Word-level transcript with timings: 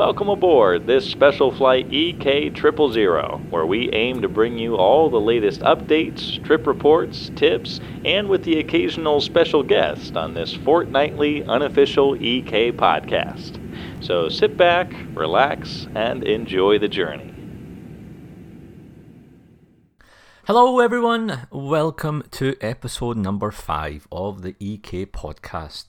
Welcome 0.00 0.30
aboard 0.30 0.86
this 0.86 1.04
special 1.04 1.52
flight 1.54 1.92
EK 1.92 2.50
000, 2.54 3.38
where 3.50 3.66
we 3.66 3.92
aim 3.92 4.22
to 4.22 4.30
bring 4.30 4.56
you 4.56 4.76
all 4.76 5.10
the 5.10 5.20
latest 5.20 5.60
updates, 5.60 6.42
trip 6.42 6.66
reports, 6.66 7.30
tips, 7.36 7.80
and 8.02 8.26
with 8.26 8.42
the 8.44 8.60
occasional 8.60 9.20
special 9.20 9.62
guest 9.62 10.16
on 10.16 10.32
this 10.32 10.54
fortnightly 10.54 11.44
unofficial 11.44 12.14
EK 12.14 12.72
podcast. 12.72 13.60
So 14.02 14.30
sit 14.30 14.56
back, 14.56 14.90
relax, 15.14 15.86
and 15.94 16.24
enjoy 16.24 16.78
the 16.78 16.88
journey. 16.88 17.34
Hello, 20.46 20.80
everyone. 20.80 21.46
Welcome 21.50 22.24
to 22.30 22.56
episode 22.62 23.18
number 23.18 23.50
five 23.50 24.08
of 24.10 24.40
the 24.40 24.56
EK 24.60 25.04
podcast. 25.04 25.88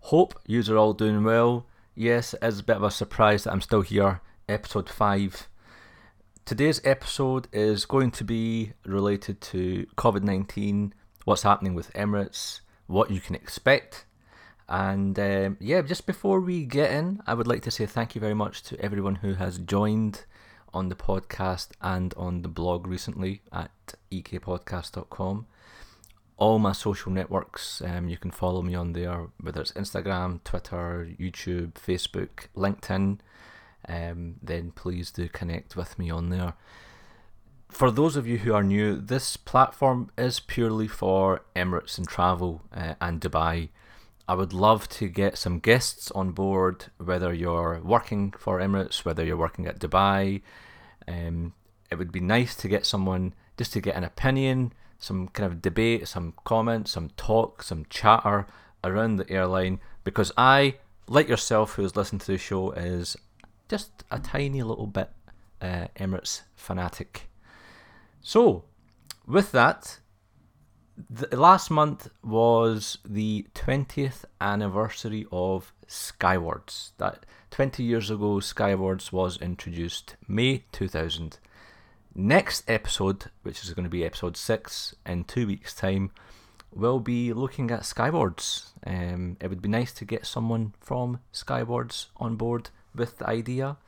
Hope 0.00 0.40
you're 0.44 0.76
all 0.76 0.92
doing 0.92 1.22
well. 1.22 1.66
Yes, 1.96 2.34
it 2.34 2.42
is 2.42 2.58
a 2.58 2.64
bit 2.64 2.76
of 2.76 2.82
a 2.82 2.90
surprise 2.90 3.44
that 3.44 3.52
I'm 3.52 3.60
still 3.60 3.82
here, 3.82 4.20
episode 4.48 4.88
5. 4.88 5.48
Today's 6.44 6.80
episode 6.82 7.46
is 7.52 7.86
going 7.86 8.10
to 8.12 8.24
be 8.24 8.72
related 8.84 9.40
to 9.42 9.86
COVID 9.96 10.24
19, 10.24 10.92
what's 11.24 11.42
happening 11.42 11.72
with 11.72 11.92
Emirates, 11.92 12.62
what 12.88 13.12
you 13.12 13.20
can 13.20 13.36
expect. 13.36 14.06
And 14.68 15.16
um, 15.20 15.56
yeah, 15.60 15.82
just 15.82 16.04
before 16.04 16.40
we 16.40 16.64
get 16.64 16.90
in, 16.90 17.22
I 17.28 17.34
would 17.34 17.46
like 17.46 17.62
to 17.62 17.70
say 17.70 17.86
thank 17.86 18.16
you 18.16 18.20
very 18.20 18.34
much 18.34 18.64
to 18.64 18.80
everyone 18.80 19.16
who 19.16 19.34
has 19.34 19.58
joined 19.58 20.24
on 20.72 20.88
the 20.88 20.96
podcast 20.96 21.68
and 21.80 22.12
on 22.16 22.42
the 22.42 22.48
blog 22.48 22.88
recently 22.88 23.42
at 23.52 23.94
ekpodcast.com 24.10 25.46
all 26.36 26.58
my 26.58 26.72
social 26.72 27.12
networks. 27.12 27.80
Um, 27.82 28.08
you 28.08 28.16
can 28.16 28.30
follow 28.30 28.62
me 28.62 28.74
on 28.74 28.92
there, 28.92 29.28
whether 29.40 29.60
it's 29.60 29.72
Instagram, 29.72 30.42
Twitter, 30.44 31.08
YouTube, 31.18 31.74
Facebook, 31.74 32.48
LinkedIn. 32.56 33.18
Um, 33.88 34.36
then 34.42 34.72
please 34.72 35.10
do 35.10 35.28
connect 35.28 35.76
with 35.76 35.98
me 35.98 36.10
on 36.10 36.30
there. 36.30 36.54
For 37.68 37.90
those 37.90 38.16
of 38.16 38.26
you 38.26 38.38
who 38.38 38.54
are 38.54 38.62
new, 38.62 38.96
this 38.96 39.36
platform 39.36 40.10
is 40.16 40.40
purely 40.40 40.88
for 40.88 41.42
Emirates 41.56 41.98
and 41.98 42.08
travel 42.08 42.62
uh, 42.72 42.94
and 43.00 43.20
Dubai. 43.20 43.70
I 44.26 44.34
would 44.34 44.52
love 44.52 44.88
to 44.90 45.08
get 45.08 45.36
some 45.36 45.58
guests 45.58 46.10
on 46.12 46.30
board, 46.30 46.86
whether 46.96 47.34
you're 47.34 47.80
working 47.84 48.32
for 48.38 48.58
Emirates, 48.58 49.04
whether 49.04 49.24
you're 49.24 49.36
working 49.36 49.66
at 49.66 49.78
Dubai. 49.78 50.40
Um, 51.06 51.52
it 51.90 51.96
would 51.96 52.12
be 52.12 52.20
nice 52.20 52.54
to 52.56 52.68
get 52.68 52.86
someone 52.86 53.34
just 53.58 53.72
to 53.74 53.80
get 53.80 53.96
an 53.96 54.04
opinion 54.04 54.72
some 55.04 55.28
kind 55.28 55.50
of 55.50 55.60
debate, 55.60 56.08
some 56.08 56.32
comments, 56.44 56.92
some 56.92 57.10
talk, 57.16 57.62
some 57.62 57.84
chatter 57.90 58.46
around 58.82 59.16
the 59.16 59.30
airline 59.30 59.80
because 60.02 60.32
I, 60.36 60.76
like 61.06 61.28
yourself 61.28 61.74
who's 61.74 61.94
listened 61.94 62.22
to 62.22 62.32
the 62.32 62.38
show, 62.38 62.72
is 62.72 63.16
just 63.68 64.04
a 64.10 64.18
tiny 64.18 64.62
little 64.62 64.86
bit 64.86 65.10
uh, 65.60 65.88
Emirates 65.98 66.42
fanatic. 66.56 67.28
So, 68.22 68.64
with 69.26 69.52
that, 69.52 69.98
the 71.10 71.36
last 71.36 71.70
month 71.70 72.08
was 72.22 72.98
the 73.04 73.46
20th 73.54 74.24
anniversary 74.40 75.26
of 75.30 75.72
Skywards. 75.86 76.92
That 76.98 77.26
20 77.50 77.82
years 77.82 78.10
ago, 78.10 78.40
Skywards 78.40 79.12
was 79.12 79.40
introduced 79.40 80.16
May 80.26 80.64
2000. 80.72 81.38
Next 82.16 82.62
episode, 82.68 83.24
which 83.42 83.64
is 83.64 83.74
going 83.74 83.84
to 83.84 83.90
be 83.90 84.04
episode 84.04 84.36
six 84.36 84.94
in 85.04 85.24
two 85.24 85.48
weeks' 85.48 85.74
time, 85.74 86.12
we'll 86.72 87.00
be 87.00 87.32
looking 87.32 87.72
at 87.72 87.84
Skywards. 87.84 88.72
Um, 88.86 89.36
it 89.40 89.48
would 89.48 89.60
be 89.60 89.68
nice 89.68 89.92
to 89.94 90.04
get 90.04 90.24
someone 90.24 90.74
from 90.80 91.18
Skywards 91.32 92.10
on 92.16 92.36
board 92.36 92.70
with 92.94 93.18
the 93.18 93.28
idea, 93.28 93.78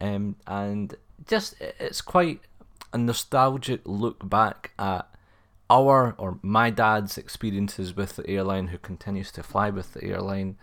um, 0.00 0.34
and 0.48 0.96
just 1.28 1.54
it's 1.60 2.00
quite 2.00 2.40
a 2.92 2.98
nostalgic 2.98 3.82
look 3.84 4.28
back 4.28 4.72
at 4.76 5.06
our 5.68 6.16
or 6.18 6.40
my 6.42 6.70
dad's 6.70 7.16
experiences 7.16 7.94
with 7.94 8.16
the 8.16 8.28
airline, 8.28 8.68
who 8.68 8.78
continues 8.78 9.30
to 9.30 9.44
fly 9.44 9.70
with 9.70 9.92
the 9.92 10.02
airline. 10.02 10.56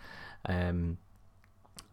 Um, 0.45 0.97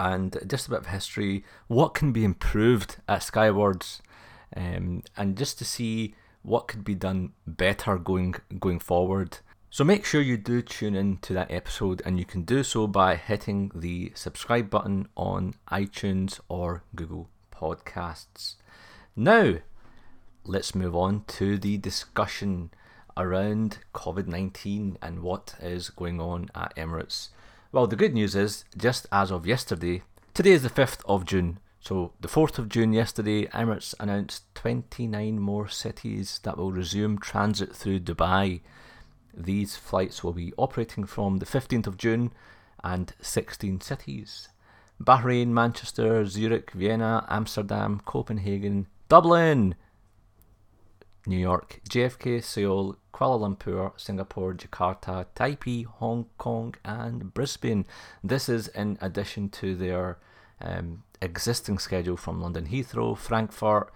and 0.00 0.36
just 0.46 0.66
a 0.66 0.70
bit 0.70 0.80
of 0.80 0.86
history. 0.86 1.44
What 1.68 1.94
can 1.94 2.12
be 2.12 2.24
improved 2.24 2.96
at 3.08 3.22
Skywards? 3.22 4.02
Um, 4.56 5.02
and 5.16 5.36
just 5.36 5.58
to 5.58 5.64
see 5.64 6.14
what 6.42 6.68
could 6.68 6.84
be 6.84 6.94
done 6.94 7.32
better 7.46 7.98
going 7.98 8.34
going 8.60 8.78
forward. 8.78 9.38
So 9.70 9.82
make 9.82 10.04
sure 10.04 10.20
you 10.20 10.36
do 10.36 10.62
tune 10.62 10.94
in 10.94 11.16
to 11.22 11.32
that 11.32 11.50
episode, 11.50 12.00
and 12.04 12.18
you 12.18 12.24
can 12.24 12.42
do 12.42 12.62
so 12.62 12.86
by 12.86 13.16
hitting 13.16 13.72
the 13.74 14.12
subscribe 14.14 14.70
button 14.70 15.08
on 15.16 15.54
iTunes 15.68 16.38
or 16.48 16.84
Google 16.94 17.28
Podcasts. 17.52 18.54
Now, 19.16 19.54
let's 20.44 20.74
move 20.74 20.94
on 20.94 21.24
to 21.26 21.58
the 21.58 21.76
discussion 21.76 22.70
around 23.16 23.78
COVID 23.94 24.26
19 24.26 24.98
and 25.02 25.22
what 25.22 25.54
is 25.60 25.90
going 25.90 26.20
on 26.20 26.50
at 26.54 26.76
Emirates. 26.76 27.30
Well, 27.72 27.86
the 27.88 27.96
good 27.96 28.14
news 28.14 28.36
is, 28.36 28.64
just 28.76 29.06
as 29.10 29.32
of 29.32 29.46
yesterday, 29.46 30.02
today 30.34 30.52
is 30.52 30.62
the 30.62 30.70
5th 30.70 31.00
of 31.06 31.24
June, 31.24 31.58
so, 31.84 32.12
the 32.18 32.28
4th 32.28 32.58
of 32.58 32.70
June 32.70 32.94
yesterday, 32.94 33.44
Emirates 33.48 33.94
announced 34.00 34.44
29 34.54 35.38
more 35.38 35.68
cities 35.68 36.40
that 36.42 36.56
will 36.56 36.72
resume 36.72 37.18
transit 37.18 37.76
through 37.76 38.00
Dubai. 38.00 38.62
These 39.34 39.76
flights 39.76 40.24
will 40.24 40.32
be 40.32 40.54
operating 40.56 41.04
from 41.04 41.40
the 41.40 41.44
15th 41.44 41.86
of 41.86 41.98
June 41.98 42.32
and 42.82 43.12
16 43.20 43.82
cities 43.82 44.48
Bahrain, 44.98 45.48
Manchester, 45.48 46.24
Zurich, 46.24 46.70
Vienna, 46.70 47.26
Amsterdam, 47.28 48.00
Copenhagen, 48.06 48.86
Dublin, 49.10 49.74
New 51.26 51.36
York, 51.36 51.82
JFK, 51.90 52.42
Seoul, 52.42 52.96
Kuala 53.12 53.38
Lumpur, 53.40 53.92
Singapore, 54.00 54.54
Jakarta, 54.54 55.26
Taipei, 55.36 55.84
Hong 55.84 56.30
Kong, 56.38 56.74
and 56.82 57.34
Brisbane. 57.34 57.84
This 58.22 58.48
is 58.48 58.68
in 58.68 58.96
addition 59.02 59.50
to 59.50 59.74
their 59.74 60.16
um, 60.64 61.02
existing 61.20 61.78
schedule 61.78 62.16
from 62.16 62.40
London 62.40 62.66
Heathrow, 62.66 63.16
Frankfurt, 63.16 63.92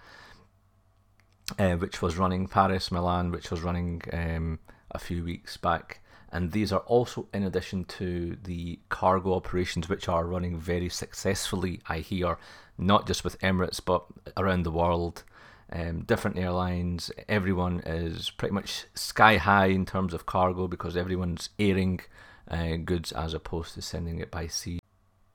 uh, 1.57 1.75
which 1.75 2.01
was 2.01 2.17
running 2.17 2.47
Paris, 2.47 2.91
Milan, 2.91 3.31
which 3.31 3.51
was 3.51 3.61
running 3.61 4.01
um, 4.13 4.59
a 4.91 4.99
few 4.99 5.23
weeks 5.23 5.57
back. 5.57 6.01
And 6.31 6.51
these 6.51 6.71
are 6.71 6.81
also 6.81 7.27
in 7.33 7.43
addition 7.43 7.85
to 7.85 8.37
the 8.43 8.79
cargo 8.89 9.33
operations, 9.33 9.89
which 9.89 10.07
are 10.07 10.25
running 10.25 10.59
very 10.59 10.89
successfully, 10.89 11.81
I 11.87 11.99
hear, 11.99 12.37
not 12.77 13.07
just 13.07 13.23
with 13.23 13.39
Emirates, 13.39 13.81
but 13.83 14.05
around 14.37 14.63
the 14.63 14.71
world. 14.71 15.23
Um, 15.71 16.01
different 16.01 16.37
airlines, 16.37 17.11
everyone 17.27 17.81
is 17.81 18.31
pretty 18.31 18.53
much 18.53 18.85
sky 18.95 19.37
high 19.37 19.67
in 19.67 19.85
terms 19.85 20.13
of 20.15 20.25
cargo 20.25 20.67
because 20.67 20.97
everyone's 20.97 21.49
airing 21.59 21.99
uh, 22.47 22.77
goods 22.77 23.11
as 23.11 23.35
opposed 23.35 23.75
to 23.75 23.81
sending 23.81 24.19
it 24.19 24.31
by 24.31 24.47
sea. 24.47 24.79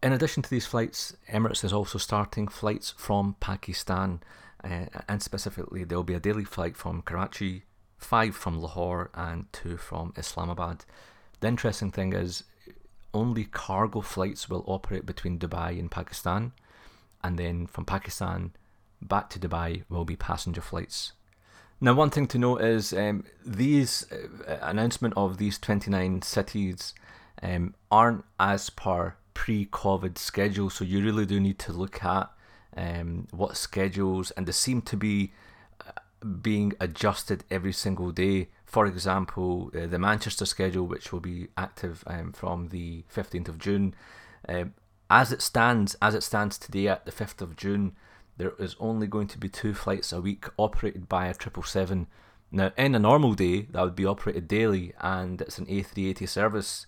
In 0.05 0.13
addition 0.13 0.43
to 0.43 0.51
these 0.51 0.67
flights, 0.67 1.17
Emirates 1.33 1.65
is 1.65 1.73
also 1.73 1.97
starting 1.97 2.47
flights 2.47 2.93
from 2.95 3.37
Pakistan, 3.41 4.21
uh, 4.63 4.85
and 5.09 5.23
specifically, 5.23 5.83
there 5.83 5.97
will 5.97 6.05
be 6.05 6.13
a 6.13 6.21
daily 6.21 6.45
flight 6.45 6.77
from 6.77 7.01
Karachi, 7.01 7.63
five 7.97 8.37
from 8.37 8.61
Lahore, 8.61 9.11
and 9.15 9.51
two 9.51 9.79
from 9.79 10.13
Islamabad. 10.19 10.85
The 11.41 11.49
interesting 11.49 11.91
thing 11.91 12.13
is, 12.13 12.45
only 13.15 13.45
cargo 13.45 14.03
flights 14.03 14.47
will 14.47 14.63
operate 14.67 15.07
between 15.07 15.39
Dubai 15.39 15.79
and 15.79 15.91
Pakistan, 15.91 16.53
and 17.23 17.39
then 17.39 17.67
from 17.67 17.87
Pakistan 17.87 18.53
back 19.01 19.31
to 19.31 19.39
Dubai 19.39 19.85
will 19.89 20.05
be 20.05 20.17
passenger 20.17 20.61
flights. 20.61 21.13
Now, 21.81 21.95
one 21.95 22.11
thing 22.11 22.27
to 22.27 22.39
note 22.39 22.61
is 22.61 22.93
um, 22.93 23.25
these 23.43 24.05
uh, 24.13 24.59
announcement 24.61 25.15
of 25.17 25.39
these 25.39 25.59
29 25.59 26.21
cities 26.21 26.93
um, 27.43 27.75
aren't 27.91 28.27
as 28.39 28.69
per 28.69 29.15
pre-COVID 29.35 30.17
schedule, 30.17 30.71
so 30.71 30.85
you 30.85 31.03
really 31.03 31.27
do 31.27 31.39
need 31.41 31.59
to 31.61 31.73
look 31.73 32.03
at 32.05 32.31
um, 32.77 33.29
what 33.31 33.57
schedules, 33.57 34.31
and 34.33 34.47
they 34.47 34.53
seem 34.53 34.81
to 34.83 34.97
be 34.97 35.33
uh, 35.87 35.93
being 36.41 36.73
adjusted 36.81 37.45
every 37.51 37.73
single 37.73 38.11
day. 38.11 38.49
For 38.65 38.87
example, 38.87 39.71
uh, 39.77 39.87
the 39.87 39.99
Manchester 39.99 40.47
schedule, 40.47 40.87
which 40.87 41.13
will 41.13 41.21
be 41.21 41.49
active 41.57 42.03
um, 42.07 42.33
from 42.33 42.69
the 42.69 43.05
15th 43.15 43.49
of 43.49 43.59
June, 43.59 43.95
uh, 44.49 44.65
as 45.11 45.33
it 45.33 45.43
stands, 45.43 45.95
as 46.01 46.15
it 46.15 46.23
stands 46.23 46.59
today 46.59 46.89
at 46.89 47.05
the 47.05 47.13
5th 47.13 47.41
of 47.41 47.57
June, 47.57 47.95
there 48.37 48.53
is 48.59 48.75
only 48.81 49.07
going 49.07 49.29
to 49.29 49.39
be 49.39 49.49
two 49.49 49.75
flights 49.75 50.13
a 50.13 50.21
week 50.21 50.47
operated 50.59 51.09
by 51.09 51.27
a 51.27 51.35
triple 51.35 51.63
seven. 51.63 52.07
Now, 52.51 52.73
in 52.77 52.95
a 52.95 52.99
normal 52.99 53.35
day, 53.35 53.63
that 53.71 53.83
would 53.83 53.95
be 53.95 54.07
operated 54.07 54.49
daily, 54.49 54.93
and 55.01 55.41
it's 55.41 55.59
an 55.59 55.67
A380 55.67 56.29
service, 56.29 56.87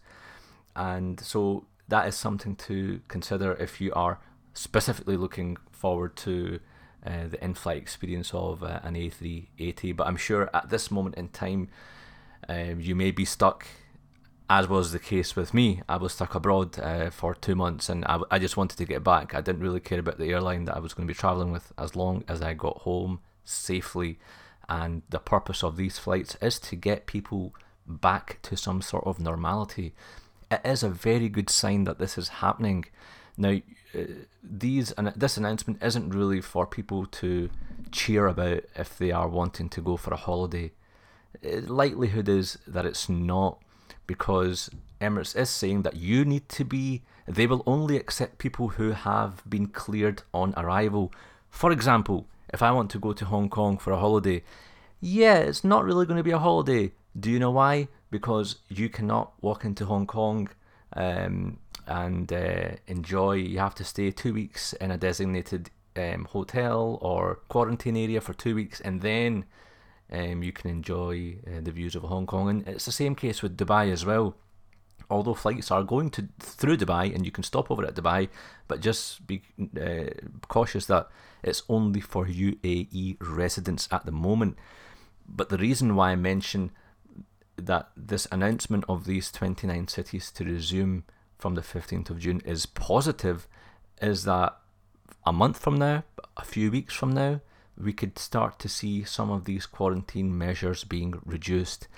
and 0.74 1.20
so 1.20 1.66
that 1.88 2.08
is 2.08 2.14
something 2.14 2.56
to 2.56 3.00
consider 3.08 3.52
if 3.54 3.80
you 3.80 3.92
are 3.94 4.18
specifically 4.54 5.16
looking 5.16 5.56
forward 5.70 6.16
to 6.16 6.60
uh, 7.06 7.28
the 7.28 7.42
in-flight 7.44 7.76
experience 7.76 8.32
of 8.34 8.62
uh, 8.62 8.80
an 8.82 8.94
A380. 8.94 9.96
But 9.96 10.06
I'm 10.06 10.16
sure 10.16 10.50
at 10.52 10.70
this 10.70 10.90
moment 10.90 11.14
in 11.16 11.28
time, 11.28 11.68
uh, 12.48 12.74
you 12.78 12.94
may 12.94 13.10
be 13.10 13.24
stuck 13.24 13.66
as 14.48 14.68
was 14.68 14.92
the 14.92 14.98
case 14.98 15.34
with 15.34 15.52
me. 15.52 15.82
I 15.88 15.96
was 15.96 16.12
stuck 16.12 16.34
abroad 16.34 16.78
uh, 16.78 17.10
for 17.10 17.34
two 17.34 17.54
months 17.54 17.88
and 17.88 18.04
I, 18.04 18.20
I 18.30 18.38
just 18.38 18.56
wanted 18.56 18.78
to 18.78 18.84
get 18.84 19.02
back. 19.02 19.34
I 19.34 19.40
didn't 19.40 19.62
really 19.62 19.80
care 19.80 19.98
about 19.98 20.18
the 20.18 20.30
airline 20.30 20.64
that 20.66 20.76
I 20.76 20.80
was 20.80 20.94
going 20.94 21.06
to 21.06 21.12
be 21.12 21.18
traveling 21.18 21.50
with 21.50 21.72
as 21.76 21.96
long 21.96 22.24
as 22.28 22.42
I 22.42 22.54
got 22.54 22.78
home 22.78 23.20
safely. 23.44 24.18
And 24.68 25.02
the 25.08 25.18
purpose 25.18 25.64
of 25.64 25.76
these 25.76 25.98
flights 25.98 26.36
is 26.40 26.58
to 26.60 26.76
get 26.76 27.06
people 27.06 27.54
back 27.86 28.38
to 28.42 28.56
some 28.56 28.82
sort 28.82 29.04
of 29.06 29.18
normality. 29.20 29.94
It 30.50 30.60
is 30.64 30.82
a 30.82 30.88
very 30.88 31.28
good 31.28 31.50
sign 31.50 31.84
that 31.84 31.98
this 31.98 32.16
is 32.16 32.28
happening. 32.28 32.84
Now, 33.36 33.60
uh, 33.94 34.04
these 34.42 34.92
and 34.92 35.08
this 35.08 35.36
announcement 35.36 35.82
isn't 35.82 36.14
really 36.14 36.40
for 36.40 36.66
people 36.66 37.06
to 37.06 37.50
cheer 37.92 38.26
about 38.26 38.62
if 38.76 38.96
they 38.96 39.10
are 39.10 39.28
wanting 39.28 39.68
to 39.70 39.80
go 39.80 39.96
for 39.96 40.14
a 40.14 40.16
holiday. 40.16 40.72
Uh, 41.44 41.60
likelihood 41.66 42.28
is 42.28 42.58
that 42.66 42.86
it's 42.86 43.08
not 43.08 43.60
because 44.06 44.70
Emirates 45.00 45.36
is 45.36 45.50
saying 45.50 45.82
that 45.82 45.96
you 45.96 46.24
need 46.24 46.48
to 46.48 46.64
be, 46.64 47.02
they 47.26 47.46
will 47.46 47.62
only 47.66 47.96
accept 47.96 48.38
people 48.38 48.68
who 48.68 48.92
have 48.92 49.42
been 49.48 49.66
cleared 49.66 50.22
on 50.32 50.54
arrival. 50.56 51.12
For 51.50 51.72
example, 51.72 52.26
if 52.52 52.62
I 52.62 52.70
want 52.70 52.90
to 52.92 52.98
go 52.98 53.12
to 53.12 53.24
Hong 53.24 53.48
Kong 53.48 53.76
for 53.78 53.92
a 53.92 53.98
holiday, 53.98 54.42
yeah, 55.00 55.38
it's 55.38 55.64
not 55.64 55.84
really 55.84 56.06
going 56.06 56.16
to 56.16 56.22
be 56.22 56.30
a 56.30 56.38
holiday. 56.38 56.92
Do 57.18 57.30
you 57.30 57.38
know 57.38 57.50
why? 57.50 57.88
Because 58.10 58.56
you 58.68 58.88
cannot 58.88 59.32
walk 59.42 59.64
into 59.64 59.84
Hong 59.84 60.06
Kong 60.06 60.48
um, 60.92 61.58
and 61.86 62.32
uh, 62.32 62.70
enjoy. 62.86 63.32
You 63.34 63.58
have 63.58 63.74
to 63.76 63.84
stay 63.84 64.10
two 64.10 64.32
weeks 64.34 64.72
in 64.74 64.90
a 64.90 64.96
designated 64.96 65.70
um, 65.96 66.26
hotel 66.26 66.98
or 67.00 67.40
quarantine 67.48 67.96
area 67.96 68.20
for 68.20 68.34
two 68.34 68.54
weeks, 68.54 68.80
and 68.80 69.00
then 69.00 69.44
um, 70.12 70.42
you 70.42 70.52
can 70.52 70.70
enjoy 70.70 71.36
uh, 71.46 71.60
the 71.62 71.72
views 71.72 71.94
of 71.94 72.02
Hong 72.02 72.26
Kong. 72.26 72.48
And 72.48 72.68
it's 72.68 72.84
the 72.84 72.92
same 72.92 73.14
case 73.14 73.42
with 73.42 73.56
Dubai 73.56 73.92
as 73.92 74.04
well. 74.04 74.36
Although 75.08 75.34
flights 75.34 75.70
are 75.70 75.84
going 75.84 76.10
to 76.10 76.28
through 76.40 76.78
Dubai 76.78 77.14
and 77.14 77.24
you 77.24 77.30
can 77.30 77.44
stop 77.44 77.70
over 77.70 77.84
at 77.84 77.94
Dubai, 77.94 78.28
but 78.66 78.80
just 78.80 79.24
be 79.26 79.42
uh, 79.80 80.10
cautious 80.48 80.86
that 80.86 81.08
it's 81.44 81.62
only 81.68 82.00
for 82.00 82.26
UAE 82.26 83.16
residents 83.20 83.88
at 83.92 84.04
the 84.04 84.12
moment. 84.12 84.56
But 85.28 85.48
the 85.48 85.58
reason 85.58 85.94
why 85.94 86.10
I 86.10 86.16
mention 86.16 86.72
that 87.56 87.90
this 87.96 88.26
announcement 88.30 88.84
of 88.88 89.04
these 89.04 89.32
29 89.32 89.88
cities 89.88 90.30
to 90.32 90.44
resume 90.44 91.04
from 91.38 91.54
the 91.54 91.62
15th 91.62 92.10
of 92.10 92.18
June 92.18 92.40
is 92.44 92.66
positive 92.66 93.46
is 94.00 94.24
that 94.24 94.56
a 95.24 95.32
month 95.32 95.58
from 95.58 95.76
now, 95.76 96.04
a 96.36 96.44
few 96.44 96.70
weeks 96.70 96.94
from 96.94 97.12
now, 97.12 97.40
we 97.78 97.92
could 97.92 98.18
start 98.18 98.58
to 98.58 98.68
see 98.68 99.04
some 99.04 99.30
of 99.30 99.44
these 99.44 99.66
quarantine 99.66 100.36
measures 100.36 100.84
being 100.84 101.20
reduced. 101.24 101.88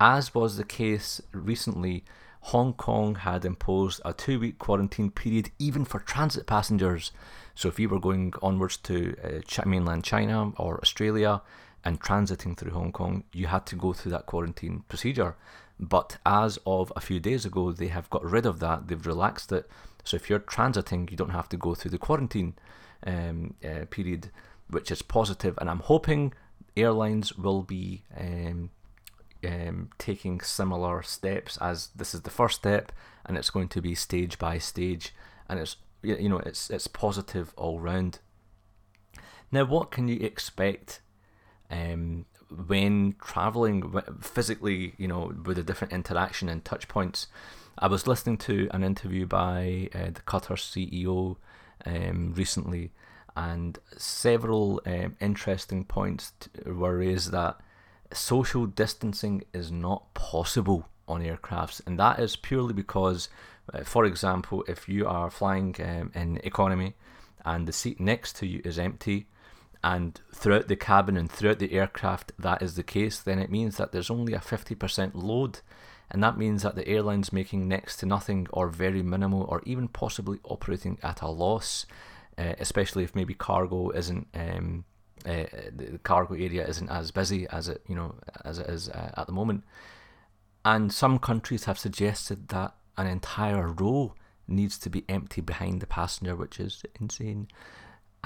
As 0.00 0.34
was 0.34 0.56
the 0.56 0.64
case 0.64 1.20
recently, 1.32 2.04
Hong 2.40 2.74
Kong 2.74 3.16
had 3.16 3.44
imposed 3.44 4.00
a 4.04 4.12
two 4.12 4.38
week 4.38 4.58
quarantine 4.58 5.10
period 5.10 5.50
even 5.58 5.84
for 5.84 5.98
transit 5.98 6.46
passengers. 6.46 7.10
So 7.54 7.68
if 7.68 7.80
you 7.80 7.88
were 7.88 7.98
going 7.98 8.34
onwards 8.40 8.76
to 8.78 9.16
uh, 9.24 9.62
mainland 9.66 10.04
China 10.04 10.52
or 10.56 10.78
Australia 10.80 11.42
and 11.86 12.00
transiting 12.00 12.56
through 12.56 12.72
Hong 12.72 12.90
Kong, 12.90 13.22
you 13.32 13.46
had 13.46 13.64
to 13.66 13.76
go 13.76 13.92
through 13.92 14.10
that 14.10 14.26
quarantine 14.26 14.82
procedure. 14.88 15.36
But 15.78 16.18
as 16.26 16.58
of 16.66 16.92
a 16.96 17.00
few 17.00 17.20
days 17.20 17.44
ago, 17.44 17.70
they 17.70 17.86
have 17.86 18.10
got 18.10 18.24
rid 18.24 18.44
of 18.44 18.58
that, 18.58 18.88
they've 18.88 19.06
relaxed 19.06 19.52
it. 19.52 19.70
So 20.02 20.16
if 20.16 20.28
you're 20.28 20.40
transiting, 20.40 21.08
you 21.08 21.16
don't 21.16 21.30
have 21.30 21.48
to 21.50 21.56
go 21.56 21.76
through 21.76 21.92
the 21.92 21.98
quarantine 21.98 22.54
um, 23.06 23.54
uh, 23.64 23.84
period 23.88 24.30
which 24.68 24.90
is 24.90 25.00
positive. 25.00 25.56
and 25.60 25.70
I'm 25.70 25.78
hoping 25.78 26.32
airlines 26.76 27.38
will 27.38 27.62
be 27.62 28.02
um, 28.18 28.70
um, 29.46 29.90
taking 29.96 30.40
similar 30.40 31.04
steps 31.04 31.56
as 31.58 31.90
this 31.94 32.14
is 32.14 32.22
the 32.22 32.30
first 32.30 32.56
step, 32.56 32.90
and 33.24 33.38
it's 33.38 33.50
going 33.50 33.68
to 33.68 33.80
be 33.80 33.94
stage 33.94 34.40
by 34.40 34.58
stage, 34.58 35.14
and 35.48 35.60
it's 35.60 35.76
you 36.02 36.28
know 36.28 36.38
it's 36.38 36.68
it's 36.68 36.88
positive 36.88 37.54
all 37.56 37.78
round. 37.78 38.18
Now, 39.52 39.64
what 39.64 39.92
can 39.92 40.08
you 40.08 40.18
expect 40.20 41.00
um, 41.70 42.26
when 42.66 43.16
traveling 43.22 43.94
physically? 44.20 44.94
You 44.98 45.08
know, 45.08 45.32
with 45.44 45.58
a 45.58 45.62
different 45.62 45.92
interaction 45.92 46.48
and 46.48 46.64
touch 46.64 46.88
points. 46.88 47.28
I 47.78 47.88
was 47.88 48.06
listening 48.06 48.38
to 48.38 48.68
an 48.70 48.82
interview 48.82 49.26
by 49.26 49.90
uh, 49.94 50.06
the 50.06 50.22
Qatar 50.22 50.56
CEO 50.56 51.36
um, 51.84 52.32
recently, 52.34 52.90
and 53.36 53.78
several 53.98 54.80
um, 54.86 55.16
interesting 55.20 55.84
points 55.84 56.32
t- 56.40 56.70
were 56.70 56.96
raised 56.96 57.32
that 57.32 57.60
social 58.12 58.66
distancing 58.66 59.44
is 59.52 59.70
not 59.70 60.14
possible 60.14 60.88
on 61.06 61.22
aircrafts, 61.22 61.82
and 61.86 61.98
that 61.98 62.18
is 62.18 62.34
purely 62.34 62.72
because, 62.72 63.28
uh, 63.74 63.84
for 63.84 64.04
example, 64.06 64.64
if 64.66 64.88
you 64.88 65.06
are 65.06 65.30
flying 65.30 65.76
um, 65.80 66.10
in 66.14 66.38
economy 66.44 66.94
and 67.44 67.66
the 67.66 67.72
seat 67.72 68.00
next 68.00 68.36
to 68.36 68.46
you 68.46 68.62
is 68.64 68.78
empty, 68.78 69.28
and 69.86 70.20
throughout 70.34 70.68
the 70.68 70.76
cabin 70.76 71.16
and 71.16 71.30
throughout 71.30 71.58
the 71.58 71.72
aircraft 71.72 72.32
that 72.38 72.60
is 72.60 72.74
the 72.74 72.82
case, 72.82 73.20
then 73.20 73.38
it 73.38 73.50
means 73.50 73.76
that 73.76 73.92
there's 73.92 74.10
only 74.10 74.34
a 74.34 74.38
50% 74.38 75.12
load. 75.14 75.60
And 76.10 76.22
that 76.22 76.38
means 76.38 76.62
that 76.62 76.76
the 76.76 76.86
airline's 76.86 77.32
making 77.32 77.66
next 77.66 77.96
to 77.98 78.06
nothing 78.06 78.46
or 78.50 78.68
very 78.68 79.02
minimal 79.02 79.42
or 79.42 79.62
even 79.64 79.88
possibly 79.88 80.38
operating 80.44 80.98
at 81.02 81.20
a 81.20 81.28
loss 81.28 81.86
uh, 82.38 82.54
especially 82.58 83.04
if 83.04 83.14
maybe 83.14 83.34
cargo 83.34 83.90
isn't 83.90 84.28
um, 84.34 84.84
uh, 85.24 85.44
the 85.74 85.98
cargo 86.02 86.34
area 86.34 86.66
isn't 86.66 86.90
as 86.90 87.10
busy 87.10 87.46
as 87.48 87.68
it 87.68 87.82
you 87.88 87.94
know 87.94 88.14
as 88.44 88.58
it 88.58 88.68
is 88.68 88.88
uh, 88.90 89.10
at 89.16 89.26
the 89.26 89.32
moment. 89.32 89.64
And 90.64 90.92
some 90.92 91.18
countries 91.18 91.64
have 91.64 91.78
suggested 91.78 92.48
that 92.48 92.74
an 92.96 93.06
entire 93.06 93.68
row 93.68 94.14
needs 94.48 94.78
to 94.80 94.90
be 94.90 95.04
empty 95.08 95.40
behind 95.40 95.80
the 95.80 95.86
passenger, 95.86 96.34
which 96.34 96.58
is 96.58 96.82
insane. 97.00 97.48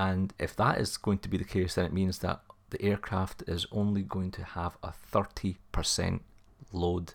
And 0.08 0.32
if 0.38 0.56
that 0.56 0.79
is 0.79 0.97
going 0.97 1.19
to 1.19 1.29
be 1.29 1.37
the 1.37 1.44
case, 1.44 1.75
then 1.75 1.85
it 1.85 1.93
means 1.93 2.19
that 2.19 2.41
the 2.70 2.81
aircraft 2.82 3.43
is 3.47 3.67
only 3.70 4.02
going 4.02 4.31
to 4.32 4.44
have 4.44 4.79
a 4.82 4.93
30% 5.12 6.20
load, 6.73 7.14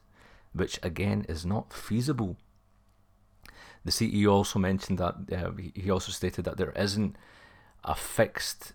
which 0.54 0.80
again 0.84 1.26
is 1.28 1.46
not 1.46 1.74
feasible 1.74 2.38
the 3.86 3.92
CEO 3.92 4.32
also 4.32 4.60
mentioned 4.60 4.98
that 4.98 5.16
uh, 5.32 5.52
he 5.76 5.90
also 5.92 6.12
stated 6.12 6.44
that 6.46 6.58
there 6.58 6.72
isn't 6.72 7.16
a 7.84 7.94
fixed 7.94 8.74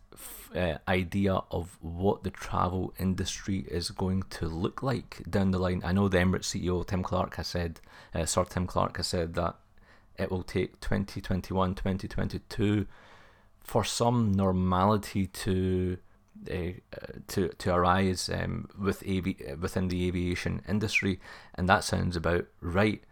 uh, 0.55 0.75
idea 0.87 1.41
of 1.51 1.77
what 1.81 2.23
the 2.23 2.31
travel 2.31 2.95
industry 2.99 3.67
is 3.69 3.91
going 3.91 4.23
to 4.31 4.47
look 4.47 4.85
like 4.85 5.23
down 5.29 5.51
the 5.51 5.59
line. 5.59 5.83
I 5.85 5.93
know 5.93 6.09
the 6.09 6.19
Emirates 6.19 6.56
CEO 6.56 6.87
Tim 6.87 7.03
Clark 7.03 7.35
has 7.37 7.49
said, 7.49 7.81
uh, 8.15 8.25
Sir 8.25 8.45
Tim 8.45 8.69
Clark 8.69 8.99
has 8.99 9.09
said 9.09 9.35
that 9.35 9.56
it 10.17 10.31
will 10.31 10.45
take 10.45 10.79
2021, 10.81 11.75
2022 11.75 12.87
for 13.61 13.85
some 13.85 14.33
normality 14.33 15.27
to 15.27 15.99
uh, 16.51 16.70
to 17.29 17.49
to 17.49 17.75
arise 17.75 18.31
um, 18.32 18.69
with 18.79 19.03
avi- 19.03 19.55
within 19.61 19.89
the 19.89 20.06
aviation 20.06 20.63
industry, 20.69 21.20
and 21.55 21.69
that 21.69 21.84
sounds 21.84 22.17
about 22.17 22.46
right 22.61 23.03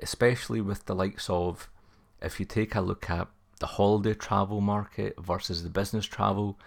especially 0.00 0.60
with 0.60 0.86
the 0.86 0.94
likes 0.94 1.28
of 1.28 1.68
if 2.20 2.38
you 2.38 2.46
take 2.46 2.74
a 2.74 2.80
look 2.80 3.10
at 3.10 3.28
the 3.58 3.66
holiday 3.66 4.14
travel 4.14 4.60
market 4.60 5.14
versus 5.20 5.62
the 5.62 5.68
business 5.68 6.06
travel, 6.06 6.58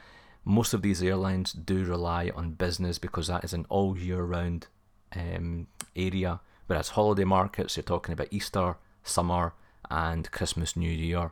most 0.44 0.74
of 0.74 0.82
these 0.82 1.02
airlines 1.02 1.54
do 1.54 1.84
rely 1.84 2.32
on 2.36 2.52
business 2.52 3.00
because 3.00 3.28
that 3.28 3.44
is 3.44 3.54
an 3.54 3.66
all 3.70 3.98
year 3.98 4.24
round 4.24 4.68
um, 5.16 5.68
area. 5.96 6.40
Whereas 6.68 6.90
holiday 6.90 7.24
markets, 7.24 7.78
you're 7.78 7.84
talking 7.84 8.14
about 8.14 8.28
Easter, 8.32 8.78
summer, 9.04 9.54
and 9.90 10.30
Christmas, 10.32 10.76
New 10.76 10.90
Year. 10.90 11.32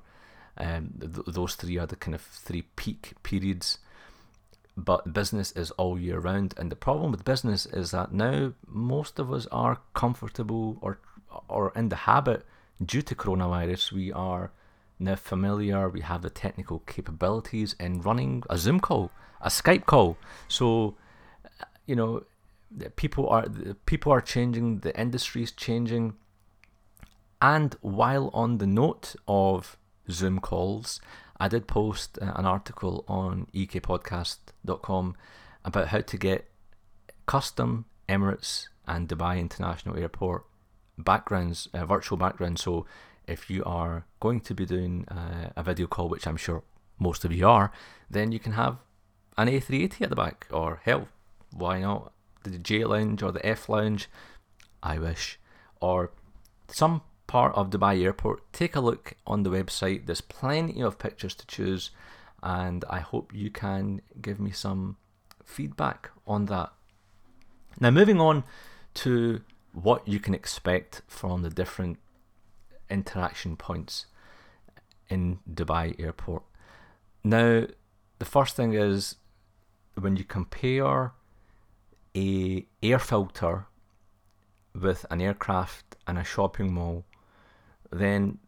Um, 0.57 0.93
th- 0.99 1.25
those 1.27 1.55
three 1.55 1.77
are 1.77 1.87
the 1.87 1.95
kind 1.95 2.15
of 2.15 2.21
three 2.21 2.63
peak 2.75 3.13
periods. 3.23 3.79
But 4.75 5.13
business 5.13 5.51
is 5.51 5.71
all 5.71 5.99
year 5.99 6.19
round, 6.19 6.55
and 6.57 6.71
the 6.71 6.75
problem 6.75 7.11
with 7.11 7.23
business 7.25 7.67
is 7.67 7.91
that 7.91 8.11
now 8.11 8.53
most 8.67 9.19
of 9.19 9.31
us 9.31 9.45
are 9.51 9.81
comfortable 9.93 10.77
or 10.81 10.97
or 11.47 11.71
in 11.75 11.89
the 11.89 11.95
habit 11.95 12.45
due 12.83 13.01
to 13.03 13.15
coronavirus, 13.15 13.91
we 13.91 14.11
are 14.11 14.51
now 14.99 15.15
familiar, 15.15 15.89
we 15.89 16.01
have 16.01 16.21
the 16.21 16.29
technical 16.29 16.79
capabilities 16.79 17.75
in 17.79 18.01
running 18.01 18.43
a 18.49 18.57
Zoom 18.57 18.79
call, 18.79 19.11
a 19.41 19.49
Skype 19.49 19.85
call. 19.85 20.17
So, 20.47 20.95
you 21.85 21.95
know, 21.95 22.23
people 22.95 23.27
are 23.29 23.45
people 23.85 24.11
are 24.11 24.21
changing, 24.21 24.79
the 24.79 24.97
industry 24.99 25.43
is 25.43 25.51
changing. 25.51 26.13
And 27.41 27.75
while 27.81 28.29
on 28.33 28.57
the 28.59 28.67
note 28.67 29.15
of 29.27 29.77
Zoom 30.09 30.39
calls, 30.39 30.99
I 31.39 31.47
did 31.47 31.67
post 31.67 32.19
uh, 32.21 32.33
an 32.35 32.45
article 32.45 33.03
on 33.07 33.47
ekpodcast.com 33.53 35.15
about 35.65 35.87
how 35.87 36.01
to 36.01 36.17
get 36.17 36.49
custom 37.25 37.85
Emirates 38.07 38.67
and 38.87 39.07
Dubai 39.07 39.39
International 39.39 39.97
Airport 39.97 40.45
backgrounds, 40.97 41.67
uh, 41.73 41.85
virtual 41.85 42.17
backgrounds. 42.17 42.61
So 42.63 42.85
if 43.27 43.49
you 43.49 43.63
are 43.65 44.05
going 44.19 44.41
to 44.41 44.53
be 44.53 44.65
doing 44.65 45.07
uh, 45.09 45.49
a 45.55 45.63
video 45.63 45.87
call, 45.87 46.09
which 46.09 46.27
I'm 46.27 46.37
sure 46.37 46.63
most 46.99 47.25
of 47.25 47.31
you 47.31 47.47
are, 47.47 47.71
then 48.09 48.31
you 48.31 48.39
can 48.39 48.53
have 48.53 48.77
an 49.37 49.47
A380 49.47 50.01
at 50.01 50.09
the 50.09 50.15
back, 50.15 50.47
or 50.51 50.81
hell, 50.83 51.07
why 51.51 51.79
not 51.81 52.13
the 52.43 52.57
J 52.57 52.85
Lounge 52.85 53.23
or 53.23 53.31
the 53.31 53.45
F 53.45 53.69
Lounge? 53.69 54.09
I 54.81 54.99
wish. 54.99 55.39
Or 55.79 56.11
some 56.67 57.01
part 57.33 57.55
of 57.55 57.71
Dubai 57.71 57.99
Airport, 58.03 58.39
take 58.53 58.75
a 58.75 58.79
look 58.79 59.15
on 59.25 59.41
the 59.41 59.49
website. 59.49 60.05
There's 60.05 60.21
plenty 60.21 60.83
of 60.83 60.99
pictures 60.99 61.33
to 61.33 61.47
choose, 61.47 61.89
and 62.43 62.85
I 62.87 62.99
hope 62.99 63.33
you 63.33 63.49
can 63.49 64.03
give 64.21 64.39
me 64.39 64.51
some 64.51 64.97
feedback 65.43 66.11
on 66.27 66.45
that. 66.53 66.71
Now, 67.79 67.89
moving 67.89 68.21
on 68.21 68.43
to 69.05 69.41
what 69.71 70.07
you 70.07 70.19
can 70.19 70.35
expect 70.35 71.01
from 71.07 71.41
the 71.41 71.49
different 71.49 71.97
interaction 72.87 73.57
points 73.57 74.05
in 75.09 75.39
Dubai 75.51 75.99
Airport. 75.99 76.43
Now, 77.23 77.65
the 78.19 78.25
first 78.25 78.55
thing 78.55 78.73
is 78.73 79.15
when 79.99 80.17
you 80.17 80.23
compare 80.23 81.13
a 82.15 82.67
air 82.83 82.99
filter 82.99 83.65
with 84.79 85.07
an 85.09 85.19
aircraft 85.19 85.95
and 86.05 86.19
a 86.19 86.23
shopping 86.23 86.71
mall, 86.75 87.05
then 87.99 88.39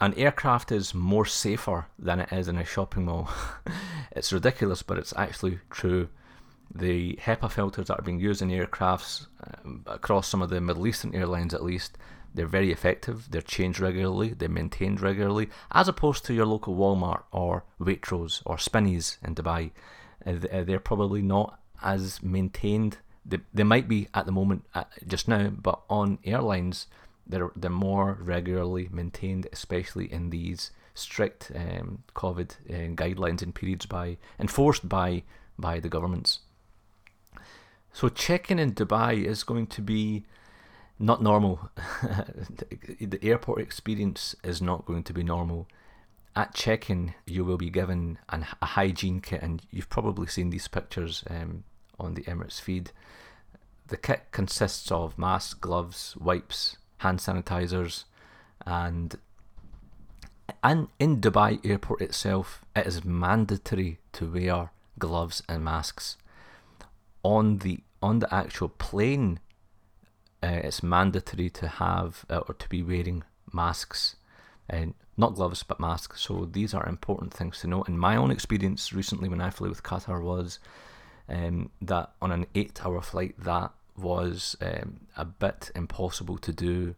an 0.00 0.14
aircraft 0.14 0.70
is 0.70 0.94
more 0.94 1.26
safer 1.26 1.86
than 1.98 2.20
it 2.20 2.32
is 2.32 2.48
in 2.48 2.56
a 2.56 2.64
shopping 2.64 3.06
mall. 3.06 3.30
it's 4.12 4.32
ridiculous, 4.32 4.82
but 4.82 4.98
it's 4.98 5.14
actually 5.16 5.58
true. 5.70 6.08
The 6.72 7.18
HEPA 7.22 7.50
filters 7.50 7.88
that 7.88 7.98
are 7.98 8.02
being 8.02 8.20
used 8.20 8.42
in 8.42 8.50
aircrafts 8.50 9.26
um, 9.64 9.82
across 9.86 10.28
some 10.28 10.42
of 10.42 10.50
the 10.50 10.60
Middle 10.60 10.86
Eastern 10.86 11.14
airlines, 11.14 11.54
at 11.54 11.64
least, 11.64 11.98
they're 12.34 12.46
very 12.46 12.70
effective. 12.70 13.30
They're 13.30 13.40
changed 13.40 13.80
regularly. 13.80 14.34
They're 14.34 14.48
maintained 14.48 15.00
regularly, 15.00 15.48
as 15.72 15.88
opposed 15.88 16.24
to 16.26 16.34
your 16.34 16.46
local 16.46 16.76
Walmart 16.76 17.22
or 17.32 17.64
Waitrose 17.80 18.42
or 18.44 18.58
Spinneys 18.58 19.18
in 19.24 19.34
Dubai. 19.34 19.72
Uh, 20.24 20.34
uh 20.52 20.64
they're 20.64 20.78
probably 20.78 21.22
not 21.22 21.58
as 21.82 22.22
maintained. 22.22 22.98
They, 23.24 23.38
they 23.52 23.64
might 23.64 23.88
be 23.88 24.08
at 24.14 24.26
the 24.26 24.32
moment, 24.32 24.64
uh, 24.74 24.84
just 25.06 25.26
now, 25.26 25.48
but 25.48 25.80
on 25.88 26.18
airlines, 26.24 26.86
they're 27.28 27.50
they're 27.54 27.70
more 27.70 28.18
regularly 28.20 28.88
maintained, 28.90 29.46
especially 29.52 30.10
in 30.12 30.30
these 30.30 30.70
strict 30.94 31.52
um, 31.54 32.02
COVID 32.14 32.50
uh, 32.68 32.94
guidelines 32.94 33.42
and 33.42 33.54
periods 33.54 33.86
by 33.86 34.16
enforced 34.38 34.88
by 34.88 35.22
by 35.58 35.80
the 35.80 35.88
governments. 35.88 36.40
So 37.92 38.08
check-in 38.08 38.58
in 38.58 38.74
Dubai 38.74 39.24
is 39.24 39.42
going 39.42 39.66
to 39.68 39.82
be 39.82 40.24
not 40.98 41.22
normal. 41.22 41.70
the 43.00 43.18
airport 43.22 43.60
experience 43.60 44.34
is 44.44 44.60
not 44.60 44.86
going 44.86 45.04
to 45.04 45.12
be 45.12 45.22
normal. 45.22 45.68
At 46.36 46.54
check-in, 46.54 47.14
you 47.26 47.44
will 47.44 47.56
be 47.56 47.70
given 47.70 48.18
an, 48.28 48.46
a 48.62 48.66
hygiene 48.66 49.20
kit, 49.20 49.42
and 49.42 49.62
you've 49.70 49.88
probably 49.88 50.26
seen 50.26 50.50
these 50.50 50.68
pictures 50.68 51.24
um, 51.28 51.64
on 51.98 52.14
the 52.14 52.22
Emirates 52.22 52.60
feed. 52.60 52.92
The 53.88 53.96
kit 53.96 54.26
consists 54.30 54.92
of 54.92 55.18
masks, 55.18 55.54
gloves, 55.54 56.14
wipes, 56.20 56.76
hand 56.98 57.18
sanitizers, 57.18 58.04
and 58.66 59.16
and 60.62 60.88
in 60.98 61.20
Dubai 61.20 61.64
airport 61.64 62.00
itself, 62.00 62.64
it 62.74 62.86
is 62.86 63.04
mandatory 63.04 63.98
to 64.12 64.30
wear 64.30 64.70
gloves 64.98 65.42
and 65.48 65.64
masks. 65.64 66.16
On 67.22 67.58
the 67.58 67.80
on 68.02 68.20
the 68.20 68.32
actual 68.32 68.68
plane, 68.68 69.40
uh, 70.42 70.60
it's 70.64 70.82
mandatory 70.82 71.50
to 71.50 71.68
have 71.68 72.24
uh, 72.30 72.38
or 72.48 72.54
to 72.54 72.68
be 72.68 72.82
wearing 72.82 73.24
masks, 73.52 74.16
and 74.68 74.94
not 75.16 75.34
gloves 75.34 75.62
but 75.62 75.80
masks. 75.80 76.22
So 76.22 76.48
these 76.50 76.74
are 76.74 76.86
important 76.86 77.34
things 77.34 77.60
to 77.60 77.66
know. 77.66 77.82
In 77.82 77.98
my 77.98 78.16
own 78.16 78.30
experience 78.30 78.92
recently, 78.92 79.28
when 79.28 79.40
I 79.40 79.50
flew 79.50 79.68
with 79.68 79.82
Qatar, 79.82 80.22
was 80.22 80.58
um, 81.28 81.70
that 81.82 82.12
on 82.22 82.30
an 82.32 82.46
eight-hour 82.54 83.02
flight, 83.02 83.34
that 83.38 83.72
was 83.98 84.56
um, 84.60 85.06
a 85.16 85.24
bit 85.24 85.70
impossible 85.74 86.38
to 86.38 86.52
do, 86.52 86.94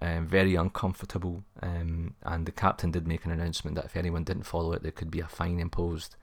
um, 0.00 0.26
very 0.26 0.54
uncomfortable, 0.54 1.44
um, 1.62 2.14
and 2.22 2.46
the 2.46 2.52
captain 2.52 2.90
did 2.90 3.06
make 3.06 3.24
an 3.24 3.30
announcement 3.30 3.76
that 3.76 3.84
if 3.84 3.96
anyone 3.96 4.24
didn't 4.24 4.44
follow 4.44 4.72
it, 4.72 4.82
there 4.82 4.92
could 4.92 5.10
be 5.10 5.20
a 5.20 5.26
fine 5.26 5.60
imposed. 5.60 6.16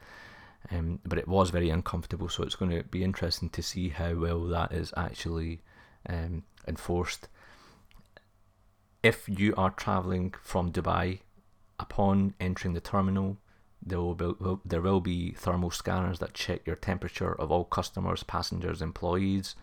Um, 0.71 0.99
but 1.05 1.17
it 1.17 1.27
was 1.27 1.51
very 1.51 1.69
uncomfortable, 1.69 2.29
so 2.29 2.43
it's 2.43 2.55
going 2.55 2.71
to 2.71 2.83
be 2.83 3.03
interesting 3.03 3.49
to 3.49 3.63
see 3.63 3.89
how 3.89 4.13
well 4.15 4.43
that 4.45 4.71
is 4.71 4.93
actually 4.97 5.61
um, 6.07 6.43
enforced. 6.67 7.29
If 9.01 9.29
you 9.29 9.53
are 9.55 9.69
travelling 9.69 10.33
from 10.43 10.71
Dubai, 10.71 11.19
upon 11.79 12.33
entering 12.39 12.73
the 12.73 12.81
terminal, 12.81 13.37
there 13.81 14.01
will 14.01 14.15
be, 14.15 14.33
there 14.65 14.81
will 14.81 14.99
be 14.99 15.31
thermal 15.31 15.71
scanners 15.71 16.19
that 16.19 16.33
check 16.33 16.67
your 16.67 16.75
temperature 16.75 17.33
of 17.33 17.51
all 17.51 17.63
customers, 17.63 18.23
passengers, 18.23 18.81
employees 18.81 19.55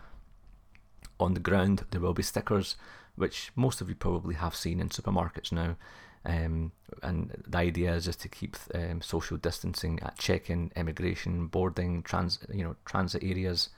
on 1.18 1.34
the 1.34 1.40
ground. 1.40 1.84
There 1.90 2.00
will 2.00 2.14
be 2.14 2.22
stickers, 2.22 2.76
which 3.14 3.50
most 3.56 3.80
of 3.80 3.88
you 3.88 3.94
probably 3.94 4.34
have 4.34 4.54
seen 4.54 4.80
in 4.80 4.88
supermarkets 4.88 5.52
now. 5.52 5.76
Um, 6.24 6.72
and 7.02 7.30
the 7.46 7.58
idea 7.58 7.94
is 7.94 8.06
just 8.06 8.20
to 8.22 8.28
keep 8.28 8.56
um, 8.74 9.00
social 9.00 9.36
distancing 9.36 10.00
at 10.02 10.18
check-in, 10.18 10.72
immigration, 10.74 11.46
boarding, 11.46 12.02
trans, 12.02 12.40
you 12.52 12.64
know, 12.64 12.74
transit 12.84 13.22
areas. 13.22 13.68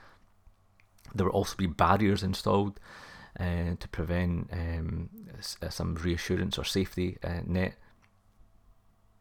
There 1.15 1.27
will 1.27 1.35
also 1.35 1.57
be 1.57 1.67
barriers 1.67 2.23
installed 2.23 2.81
uh, 3.39 3.75
to 3.79 3.89
prevent 3.93 4.51
um, 4.53 5.11
some 5.41 5.95
reassurance 5.97 6.59
or 6.59 6.65
safety 6.65 7.19
uh, 7.23 7.41
net. 7.45 7.75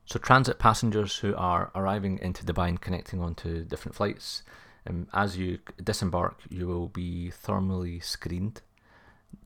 So 0.06 0.20
transit 0.20 0.58
passengers 0.58 1.18
who 1.18 1.36
are 1.36 1.70
arriving 1.76 2.20
into 2.20 2.46
Dubai 2.46 2.70
and 2.70 2.82
connecting 2.82 3.22
onto 3.22 3.66
different 3.66 3.96
flights 3.96 4.44
um, 4.88 5.08
as 5.14 5.38
you 5.38 5.60
disembark, 5.84 6.40
you 6.50 6.68
will 6.68 6.88
be 6.88 7.32
thermally 7.44 8.04
screened. 8.04 8.62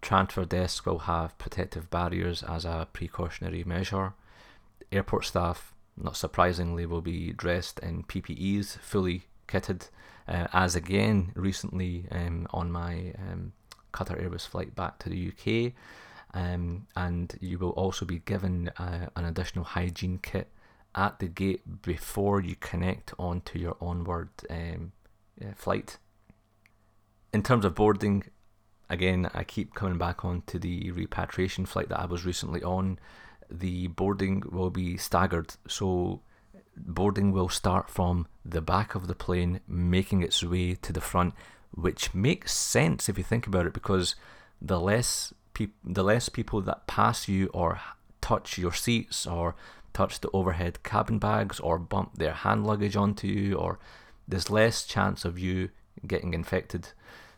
Transfer 0.01 0.45
desks 0.45 0.85
will 0.85 0.99
have 0.99 1.37
protective 1.37 1.89
barriers 1.89 2.43
as 2.43 2.65
a 2.65 2.87
precautionary 2.93 3.63
measure. 3.63 4.13
Airport 4.91 5.25
staff, 5.25 5.73
not 5.97 6.17
surprisingly, 6.17 6.85
will 6.85 7.01
be 7.01 7.33
dressed 7.33 7.79
in 7.79 8.03
PPEs, 8.03 8.77
fully 8.79 9.23
kitted, 9.47 9.89
uh, 10.27 10.47
as 10.53 10.75
again 10.75 11.31
recently 11.35 12.05
um, 12.11 12.47
on 12.51 12.71
my 12.71 13.13
um, 13.17 13.53
Qatar 13.93 14.21
Airways 14.21 14.45
flight 14.45 14.75
back 14.75 14.99
to 14.99 15.09
the 15.09 15.31
UK. 15.31 15.73
Um, 16.33 16.87
and 16.95 17.35
you 17.41 17.57
will 17.57 17.71
also 17.71 18.05
be 18.05 18.19
given 18.19 18.69
uh, 18.77 19.07
an 19.15 19.25
additional 19.25 19.65
hygiene 19.65 20.19
kit 20.21 20.47
at 20.95 21.19
the 21.19 21.27
gate 21.27 21.81
before 21.81 22.41
you 22.41 22.55
connect 22.55 23.13
onto 23.17 23.59
your 23.59 23.75
onward 23.81 24.29
um, 24.49 24.93
flight. 25.55 25.97
In 27.33 27.43
terms 27.43 27.65
of 27.65 27.75
boarding, 27.75 28.23
again, 28.89 29.29
I 29.33 29.43
keep 29.43 29.73
coming 29.73 29.97
back 29.97 30.25
on 30.25 30.43
to 30.47 30.59
the 30.59 30.91
repatriation 30.91 31.65
flight 31.65 31.89
that 31.89 31.99
I 31.99 32.05
was 32.05 32.25
recently 32.25 32.61
on. 32.63 32.99
The 33.49 33.87
boarding 33.87 34.43
will 34.49 34.69
be 34.69 34.97
staggered, 34.97 35.55
so 35.67 36.21
boarding 36.75 37.31
will 37.31 37.49
start 37.49 37.89
from 37.89 38.27
the 38.45 38.61
back 38.61 38.95
of 38.95 39.07
the 39.07 39.15
plane, 39.15 39.59
making 39.67 40.23
its 40.23 40.43
way 40.43 40.75
to 40.75 40.93
the 40.93 41.01
front, 41.01 41.33
which 41.71 42.13
makes 42.13 42.53
sense 42.53 43.07
if 43.07 43.17
you 43.17 43.23
think 43.23 43.47
about 43.47 43.65
it, 43.65 43.73
because 43.73 44.15
the 44.61 44.79
less 44.79 45.33
the 45.83 46.03
less 46.03 46.27
people 46.29 46.61
that 46.61 46.87
pass 46.87 47.27
you 47.27 47.47
or 47.53 47.79
touch 48.19 48.57
your 48.57 48.73
seats 48.73 49.27
or 49.27 49.55
touch 49.93 50.21
the 50.21 50.29
overhead 50.33 50.81
cabin 50.83 51.19
bags 51.19 51.59
or 51.59 51.77
bump 51.77 52.15
their 52.15 52.33
hand 52.33 52.65
luggage 52.65 52.95
onto 52.95 53.27
you 53.27 53.55
or 53.55 53.77
there's 54.27 54.49
less 54.49 54.85
chance 54.85 55.25
of 55.25 55.39
you 55.39 55.69
getting 56.05 56.33
infected. 56.33 56.89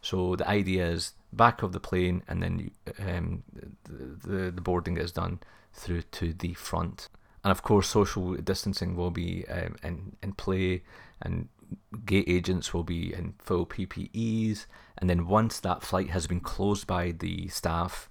So 0.02 0.36
the 0.36 0.48
idea 0.48 0.86
is 0.88 1.14
back 1.32 1.64
of 1.64 1.72
the 1.72 1.80
plane, 1.80 2.24
and 2.28 2.44
then 2.44 2.72
um, 3.00 3.44
the, 3.86 4.52
the 4.52 4.62
boarding 4.62 4.98
is 4.98 5.12
done 5.12 5.40
through 5.74 6.04
to 6.04 6.34
the 6.34 6.54
front. 6.54 7.10
And 7.44 7.52
of 7.52 7.64
course, 7.64 7.88
social 7.88 8.36
distancing 8.36 8.96
will 8.96 9.12
be 9.12 9.46
um, 9.48 9.76
in 9.84 10.16
in 10.22 10.34
play, 10.34 10.84
and 11.22 11.50
gate 12.06 12.26
agents 12.28 12.74
will 12.74 12.84
be 12.84 13.14
in 13.14 13.34
full 13.40 13.66
PPEs. 13.66 14.66
And 14.98 15.10
then 15.10 15.28
once 15.28 15.60
that 15.60 15.84
flight 15.84 16.10
has 16.12 16.28
been 16.28 16.40
closed 16.40 16.88
by 16.88 17.12
the 17.12 17.48
staff, 17.48 18.10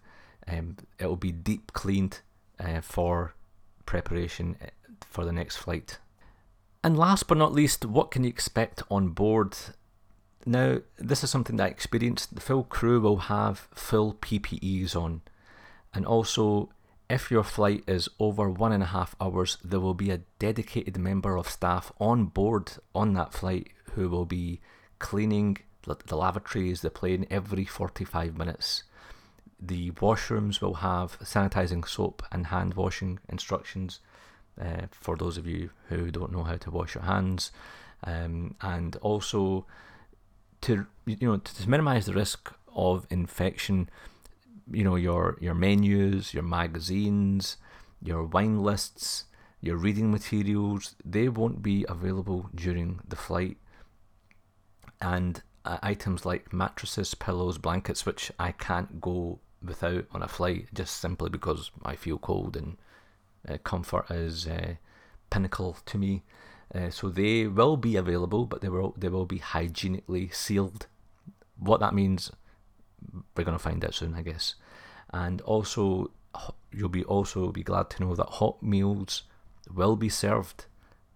um, 0.48 0.76
it 0.98 1.06
will 1.06 1.16
be 1.16 1.32
deep 1.32 1.72
cleaned 1.72 2.20
uh, 2.58 2.80
for 2.80 3.34
preparation 3.86 4.56
uh, 4.62 4.66
for 5.00 5.24
the 5.24 5.32
next 5.32 5.56
flight. 5.56 5.98
And 6.84 6.98
last 6.98 7.28
but 7.28 7.38
not 7.38 7.52
least, 7.52 7.84
what 7.84 8.10
can 8.10 8.24
you 8.24 8.30
expect 8.30 8.82
on 8.90 9.10
board? 9.10 9.56
Now, 10.44 10.78
this 10.96 11.22
is 11.22 11.30
something 11.30 11.56
that 11.56 11.64
I 11.64 11.68
experienced. 11.68 12.34
The 12.34 12.40
full 12.40 12.64
crew 12.64 13.00
will 13.00 13.18
have 13.18 13.68
full 13.72 14.14
PPEs 14.14 14.96
on. 14.96 15.22
And 15.94 16.04
also, 16.04 16.70
if 17.08 17.30
your 17.30 17.44
flight 17.44 17.84
is 17.86 18.08
over 18.18 18.50
one 18.50 18.72
and 18.72 18.82
a 18.82 18.86
half 18.86 19.14
hours, 19.20 19.58
there 19.62 19.78
will 19.78 19.94
be 19.94 20.10
a 20.10 20.22
dedicated 20.40 20.98
member 20.98 21.36
of 21.36 21.48
staff 21.48 21.92
on 22.00 22.24
board 22.26 22.72
on 22.94 23.12
that 23.14 23.32
flight 23.32 23.68
who 23.94 24.08
will 24.08 24.24
be 24.24 24.60
cleaning 24.98 25.58
the 25.84 26.16
lavatories, 26.16 26.80
the 26.80 26.90
plane 26.90 27.26
every 27.30 27.64
45 27.64 28.36
minutes. 28.36 28.84
The 29.60 29.92
washrooms 29.92 30.60
will 30.60 30.74
have 30.74 31.18
sanitizing 31.20 31.86
soap 31.86 32.24
and 32.32 32.48
hand 32.48 32.74
washing 32.74 33.20
instructions 33.28 34.00
uh, 34.60 34.86
for 34.90 35.16
those 35.16 35.38
of 35.38 35.46
you 35.46 35.70
who 35.88 36.10
don't 36.10 36.32
know 36.32 36.44
how 36.44 36.56
to 36.56 36.70
wash 36.70 36.94
your 36.94 37.04
hands, 37.04 37.52
um, 38.04 38.54
and 38.60 38.96
also 38.96 39.66
to 40.62 40.86
you 41.06 41.16
know 41.28 41.36
to 41.36 41.70
minimize 41.70 42.06
the 42.06 42.14
risk 42.14 42.52
of 42.74 43.06
infection. 43.10 43.88
you 44.70 44.84
know 44.84 44.96
your 44.96 45.36
your 45.40 45.54
menus, 45.54 46.32
your 46.34 46.42
magazines, 46.42 47.56
your 48.02 48.24
wine 48.24 48.62
lists, 48.62 49.24
your 49.60 49.76
reading 49.76 50.10
materials, 50.10 50.96
they 51.04 51.28
won't 51.28 51.62
be 51.62 51.86
available 51.88 52.50
during 52.54 53.00
the 53.06 53.16
flight. 53.16 53.56
And 55.00 55.42
uh, 55.64 55.78
items 55.82 56.26
like 56.26 56.52
mattresses, 56.52 57.14
pillows, 57.14 57.58
blankets, 57.58 58.04
which 58.04 58.32
I 58.38 58.52
can't 58.52 59.00
go 59.00 59.38
without 59.64 60.06
on 60.12 60.22
a 60.22 60.28
flight 60.28 60.66
just 60.74 61.00
simply 61.00 61.30
because 61.30 61.70
I 61.84 61.94
feel 61.94 62.18
cold 62.18 62.56
and 62.56 62.76
comfort 63.64 64.10
is 64.10 64.46
uh, 64.46 64.74
pinnacle 65.30 65.76
to 65.86 65.98
me. 65.98 66.22
Uh, 66.74 66.90
so 66.90 67.08
they 67.08 67.46
will 67.46 67.76
be 67.76 67.96
available, 67.96 68.46
but 68.46 68.60
they 68.62 68.68
will 68.68 68.94
they 68.96 69.08
will 69.08 69.26
be 69.26 69.38
hygienically 69.38 70.30
sealed. 70.30 70.86
What 71.58 71.80
that 71.80 71.94
means, 71.94 72.30
we're 73.36 73.44
gonna 73.44 73.58
find 73.58 73.84
out 73.84 73.94
soon, 73.94 74.14
I 74.14 74.22
guess. 74.22 74.54
And 75.12 75.40
also, 75.42 76.10
you'll 76.72 76.88
be 76.88 77.04
also 77.04 77.52
be 77.52 77.62
glad 77.62 77.90
to 77.90 78.02
know 78.02 78.14
that 78.14 78.28
hot 78.28 78.62
meals 78.62 79.24
will 79.72 79.96
be 79.96 80.08
served, 80.08 80.64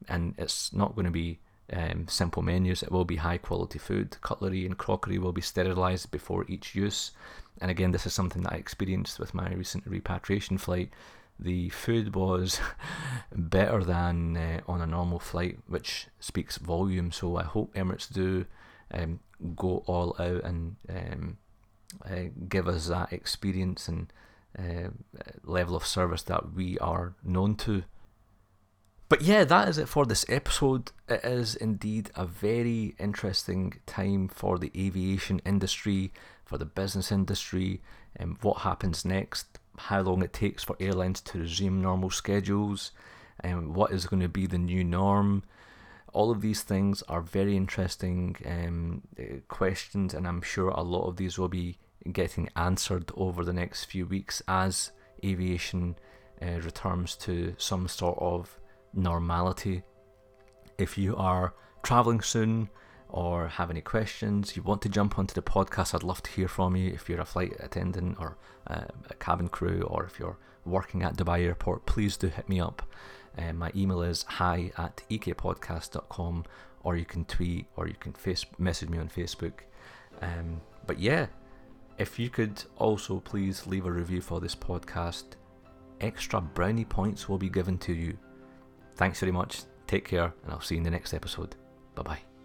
and 0.09 0.35
it's 0.37 0.73
not 0.73 0.95
going 0.95 1.07
to 1.07 1.11
be 1.11 1.39
um, 1.73 2.07
simple 2.09 2.43
menus. 2.43 2.83
It 2.83 2.93
will 2.93 3.05
be 3.05 3.17
high 3.17 3.39
quality 3.39 3.79
food. 3.79 4.17
Cutlery 4.21 4.67
and 4.67 4.77
crockery 4.77 5.19
will 5.19 5.33
be 5.33 5.41
sterilised 5.41 6.11
before 6.11 6.45
each 6.49 6.75
use. 6.75 7.13
And 7.61 7.71
again, 7.71 7.93
this 7.93 8.07
is 8.07 8.13
something 8.13 8.43
that 8.43 8.53
I 8.53 8.57
experienced 8.57 9.19
with 9.19 9.35
my 9.35 9.53
recent 9.55 9.87
repatriation 9.87 10.59
flight 10.59 10.91
the 11.39 11.69
food 11.71 12.15
was 12.15 12.61
better 13.35 13.85
than 13.85 14.37
uh, 14.37 14.61
on 14.67 14.81
a 14.81 14.87
normal 14.87 15.19
flight, 15.19 15.59
which 15.67 16.09
speaks 16.21 16.57
volume. 16.59 17.13
So 17.13 17.37
I 17.37 17.43
hope 17.45 17.75
Emirates 17.75 18.13
do 18.13 18.47
um, 18.93 19.21
go 19.55 19.83
all 19.87 20.17
out 20.19 20.45
and 20.45 20.77
um, 20.89 21.39
uh, 22.05 22.31
give 22.49 22.69
us 22.69 22.89
that 22.89 23.13
experience 23.13 23.89
and 23.89 24.13
uh, 24.59 24.91
level 25.45 25.77
of 25.77 25.87
service 25.87 26.23
that 26.23 26.55
we 26.55 26.79
are 26.79 27.15
known 27.23 27.55
to. 27.57 27.85
But 29.09 29.23
yeah, 29.23 29.45
that 29.45 29.69
is 29.69 29.79
it 29.79 29.89
for 29.89 30.05
this 30.05 30.25
episode. 30.29 30.91
It 31.09 31.25
is 31.25 31.55
indeed 31.55 32.11
a 32.17 32.27
very 32.27 32.97
interesting 32.99 33.75
time 33.87 34.29
for 34.29 34.59
the 34.59 34.73
aviation 34.77 35.41
industry, 35.45 36.13
for 36.45 36.59
the 36.59 36.65
business 36.65 37.13
industry, 37.13 37.83
and 38.17 38.37
what 38.43 38.63
happens 38.63 39.05
next 39.05 39.61
how 39.79 40.01
long 40.01 40.23
it 40.23 40.33
takes 40.33 40.65
for 40.65 40.77
airlines 40.81 41.21
to 41.23 41.39
resume 41.39 41.81
normal 41.81 42.11
schedules, 42.11 42.93
and 43.41 43.75
what 43.75 43.93
is 43.93 44.07
going 44.07 44.23
to 44.23 44.29
be 44.29 44.47
the 44.47 44.59
new 44.59 44.85
norm. 44.85 45.43
All 46.13 46.31
of 46.31 46.41
these 46.41 46.63
things 46.63 47.03
are 47.09 47.21
very 47.21 47.57
interesting 47.57 48.37
um, 48.47 49.03
uh, 49.19 49.41
questions, 49.49 50.15
and 50.15 50.27
I'm 50.27 50.41
sure 50.41 50.71
a 50.71 50.83
lot 50.83 51.07
of 51.07 51.17
these 51.17 51.39
will 51.39 51.49
be 51.49 51.79
getting 52.13 52.49
answered 52.57 53.11
over 53.17 53.45
the 53.45 53.53
next 53.53 53.85
few 53.85 54.07
weeks 54.07 54.43
as 54.49 54.93
aviation 55.25 55.97
uh, 56.41 56.61
returns 56.61 57.17
to 57.17 57.55
some 57.59 57.89
sort 57.89 58.19
of 58.21 58.59
normality. 58.95 59.83
If 60.79 60.97
you 60.97 61.17
are 61.17 61.55
traveling 61.83 62.21
soon, 62.21 62.71
or 63.09 63.49
have 63.49 63.71
any 63.71 63.81
questions, 63.81 64.57
you 64.57 64.63
want 64.63 64.83
to 64.83 64.89
jump 64.89 65.19
onto 65.19 65.35
the 65.35 65.43
podcast, 65.43 65.95
I'd 65.95 66.03
love 66.03 66.23
to 66.25 66.31
hear 66.31 66.49
from 66.49 66.77
you. 66.77 66.93
If 66.93 67.09
you're 67.09 67.21
a 67.21 67.25
flight 67.25 67.55
attendant 67.61 68.19
or 68.19 68.37
uh, 68.67 68.87
a 69.09 69.15
cabin 69.15 69.49
crew, 69.49 69.83
or 69.83 70.05
if 70.05 70.19
you're 70.19 70.39
working 70.65 71.03
at 71.03 71.17
Dubai 71.17 71.45
Airport, 71.45 71.87
please 71.87 72.17
do 72.17 72.29
hit 72.29 72.49
me 72.49 72.61
up. 72.61 72.83
Uh, 73.39 73.53
my 73.53 73.71
email 73.77 74.03
is 74.03 74.25
hi 74.25 74.73
at 74.77 75.03
ekpodcast.com, 75.11 76.45
or 76.83 76.97
you 76.97 77.05
can 77.05 77.25
tweet 77.25 77.67
or 77.77 77.87
you 77.87 77.95
can 77.99 78.13
face 78.13 78.45
message 78.59 78.89
me 78.89 78.99
on 78.99 79.09
Facebook. 79.09 79.61
Um, 80.21 80.61
but 80.87 80.99
yeah, 80.99 81.27
if 81.99 82.19
you 82.19 82.31
could 82.31 82.63
also 82.77 83.21
please 83.21 83.67
leave 83.67 83.87
a 83.87 83.93
review 83.93 84.21
for 84.21 84.41
this 84.41 84.55
podcast, 84.55 85.25
extra 86.01 86.41
brownie 86.41 86.85
points 86.85 87.29
will 87.29 87.39
be 87.39 87.49
given 87.49 87.79
to 87.79 87.93
you. 87.93 88.19
Thanks 88.97 89.21
very 89.21 89.33
much. 89.33 89.63
Take 89.87 90.07
care, 90.07 90.33
and 90.43 90.53
I'll 90.53 90.61
see 90.61 90.75
you 90.75 90.81
in 90.81 90.85
the 90.85 90.91
next 90.91 91.15
episode. 91.15 91.55
Bye 91.95 92.03
bye. 92.03 92.36